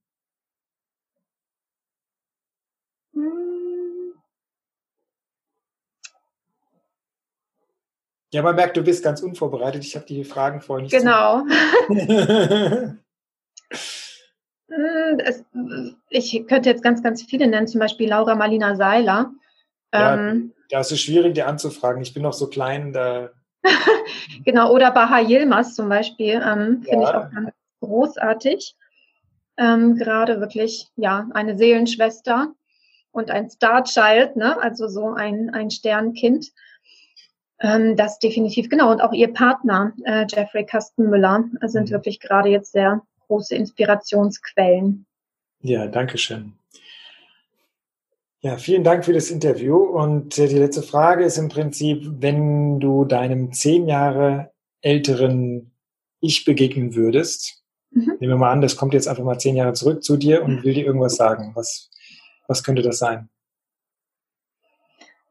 [8.33, 9.83] Ja, man merkt, du bist ganz unvorbereitet.
[9.83, 10.97] Ich habe die Fragen vorhin nicht.
[10.97, 11.43] Genau.
[14.73, 15.43] Hm, es,
[16.09, 19.33] ich könnte jetzt ganz, ganz viele nennen, zum Beispiel Laura Marlina Seiler.
[19.93, 22.01] Ja, ähm, das ist schwierig, dir anzufragen.
[22.01, 22.93] Ich bin noch so klein.
[22.93, 23.31] Da
[24.45, 27.09] genau, oder Baha Yilmaz zum Beispiel, ähm, finde ja.
[27.09, 27.51] ich auch ganz
[27.81, 28.75] großartig.
[29.57, 32.53] Ähm, Gerade wirklich, ja, eine Seelenschwester
[33.11, 34.59] und ein Starchild, ne?
[34.61, 36.51] also so ein, ein Sternkind.
[37.59, 38.91] Ähm, das definitiv, genau.
[38.91, 41.93] Und auch ihr Partner, äh, Jeffrey Kastenmüller, sind mhm.
[41.93, 45.05] wirklich gerade jetzt sehr große Inspirationsquellen.
[45.61, 46.53] Ja, danke schön.
[48.43, 49.77] Ja, vielen Dank für das Interview.
[49.77, 55.75] Und äh, die letzte Frage ist im Prinzip, wenn du deinem zehn Jahre älteren
[56.21, 58.17] Ich begegnen würdest, mhm.
[58.19, 60.63] nehmen wir mal an, das kommt jetzt einfach mal zehn Jahre zurück zu dir und
[60.63, 61.51] will dir irgendwas sagen.
[61.53, 61.91] Was,
[62.47, 63.29] was könnte das sein?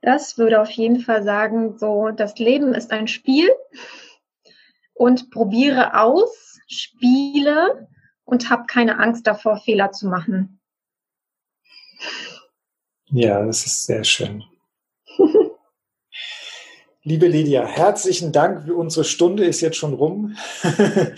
[0.02, 3.50] Das würde auf jeden Fall sagen, so, das Leben ist ein Spiel
[4.94, 7.88] und probiere aus, spiele
[8.24, 10.60] und habe keine Angst davor, Fehler zu machen.
[13.12, 14.44] Ja, das ist sehr schön.
[17.02, 18.68] Liebe Lydia, herzlichen Dank.
[18.70, 20.36] Unsere Stunde ist jetzt schon rum.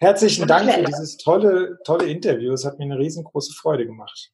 [0.00, 2.52] herzlichen Dank für dieses tolle, tolle Interview.
[2.52, 4.32] Es hat mir eine riesengroße Freude gemacht.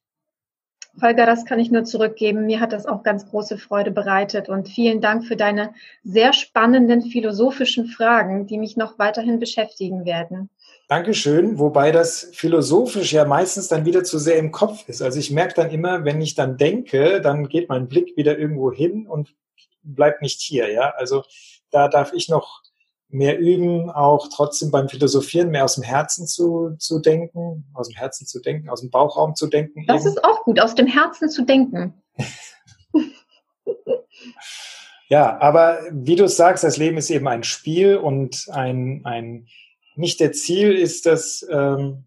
[1.01, 2.45] Holger, das kann ich nur zurückgeben.
[2.45, 5.73] Mir hat das auch ganz große Freude bereitet und vielen Dank für deine
[6.03, 10.49] sehr spannenden philosophischen Fragen, die mich noch weiterhin beschäftigen werden.
[10.91, 15.01] Dankeschön, wobei das philosophisch ja meistens dann wieder zu sehr im Kopf ist.
[15.01, 18.73] Also ich merke dann immer, wenn ich dann denke, dann geht mein Blick wieder irgendwo
[18.73, 19.33] hin und
[19.83, 20.69] bleibt nicht hier.
[20.69, 21.23] Ja, also
[21.69, 22.61] da darf ich noch
[23.07, 27.95] mehr üben, auch trotzdem beim Philosophieren mehr aus dem Herzen zu, zu denken, aus dem
[27.95, 29.85] Herzen zu denken, aus dem Bauchraum zu denken.
[29.87, 30.09] Das eben.
[30.09, 31.93] ist auch gut, aus dem Herzen zu denken.
[35.07, 39.47] ja, aber wie du sagst, das Leben ist eben ein Spiel und ein, ein
[39.95, 42.05] nicht der Ziel ist das, ähm,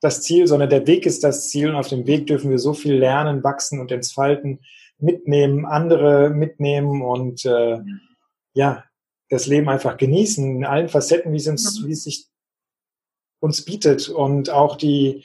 [0.00, 2.74] das Ziel, sondern der Weg ist das Ziel und auf dem Weg dürfen wir so
[2.74, 4.60] viel lernen, wachsen und entfalten,
[4.98, 7.78] mitnehmen, andere mitnehmen und äh,
[8.54, 8.84] ja,
[9.28, 12.26] das Leben einfach genießen, in allen Facetten, wie es, uns, wie es sich
[13.40, 15.24] uns bietet und auch die,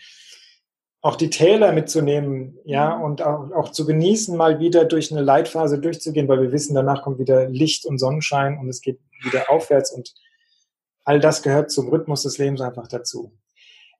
[1.01, 5.79] auch die Täler mitzunehmen, ja, und auch, auch zu genießen, mal wieder durch eine Leitphase
[5.79, 9.91] durchzugehen, weil wir wissen, danach kommt wieder Licht und Sonnenschein und es geht wieder aufwärts
[9.91, 10.13] und
[11.07, 13.31] all das gehört zum Rhythmus des Lebens einfach dazu.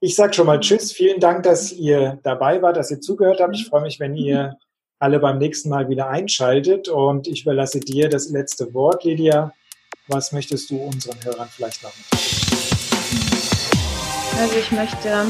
[0.02, 3.56] Ich sage schon mal Tschüss, vielen Dank, dass ihr dabei wart, dass ihr zugehört habt.
[3.56, 4.58] Ich freue mich, wenn ihr
[5.00, 9.54] alle beim nächsten Mal wieder einschaltet und ich überlasse dir das letzte Wort, Lydia.
[10.10, 11.94] Was möchtest du unseren Hörern vielleicht noch
[14.38, 15.28] Also ich möchte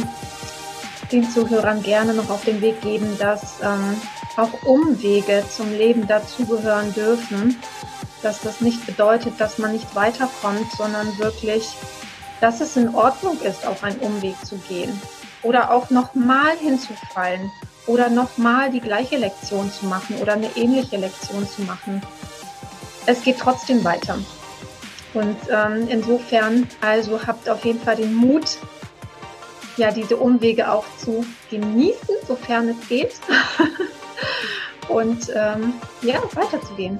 [1.11, 4.01] den Zuhörern gerne noch auf den Weg geben, dass ähm,
[4.35, 7.55] auch Umwege zum Leben dazugehören dürfen.
[8.27, 11.65] Dass das nicht bedeutet, dass man nicht weiterkommt, sondern wirklich,
[12.41, 15.01] dass es in Ordnung ist, auf einen Umweg zu gehen.
[15.43, 17.49] Oder auch nochmal hinzufallen.
[17.85, 22.01] Oder nochmal die gleiche Lektion zu machen oder eine ähnliche Lektion zu machen.
[23.05, 24.17] Es geht trotzdem weiter.
[25.13, 28.57] Und ähm, insofern, also habt auf jeden Fall den Mut,
[29.77, 33.13] ja, diese Umwege auch zu genießen, sofern es geht.
[34.89, 36.99] Und ähm, ja, weiterzugehen.